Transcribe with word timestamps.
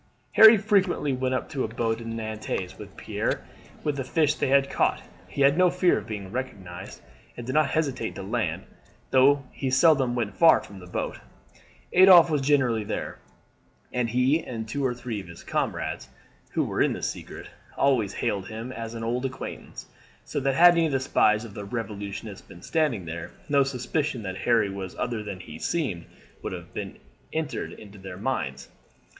Harry 0.31 0.57
frequently 0.57 1.13
went 1.13 1.35
up 1.35 1.53
in 1.53 1.61
a 1.61 1.67
boat 1.67 1.99
to 1.99 2.05
Nantes 2.05 2.75
with 2.79 2.97
Pierre 2.97 3.45
with 3.83 3.97
the 3.97 4.03
fish 4.03 4.33
they 4.33 4.47
had 4.47 4.67
caught. 4.67 5.03
He 5.27 5.41
had 5.41 5.59
no 5.59 5.69
fear 5.69 5.99
of 5.99 6.07
being 6.07 6.31
recognized, 6.31 6.99
and 7.37 7.45
did 7.45 7.53
not 7.53 7.69
hesitate 7.69 8.15
to 8.15 8.23
land, 8.23 8.63
though 9.11 9.43
he 9.51 9.69
seldom 9.69 10.15
went 10.15 10.35
far 10.35 10.59
from 10.63 10.79
the 10.79 10.87
boat. 10.87 11.19
Adolphe 11.93 12.31
was 12.31 12.41
generally 12.41 12.83
there, 12.83 13.19
and 13.93 14.09
he 14.09 14.43
and 14.43 14.67
two 14.67 14.83
or 14.83 14.95
three 14.95 15.19
of 15.21 15.27
his 15.27 15.43
comrades, 15.43 16.09
who 16.53 16.63
were 16.63 16.81
in 16.81 16.93
the 16.93 17.03
secret, 17.03 17.47
always 17.77 18.11
hailed 18.13 18.47
him 18.47 18.71
as 18.71 18.95
an 18.95 19.03
old 19.03 19.23
acquaintance, 19.23 19.85
so 20.25 20.39
that 20.39 20.55
had 20.55 20.71
any 20.71 20.87
of 20.87 20.93
the 20.93 20.99
spies 20.99 21.45
of 21.45 21.53
the 21.53 21.63
Revolutionists 21.63 22.47
been 22.47 22.63
standing 22.63 23.05
there, 23.05 23.29
no 23.49 23.61
suspicion 23.61 24.23
that 24.23 24.37
Harry 24.37 24.71
was 24.71 24.95
other 24.95 25.21
than 25.21 25.39
he 25.39 25.59
seemed 25.59 26.05
would 26.41 26.53
have 26.53 26.69
entered 27.31 27.93
their 28.01 28.17
minds. 28.17 28.67